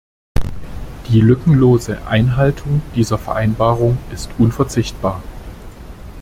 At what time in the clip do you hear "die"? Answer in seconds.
1.09-1.21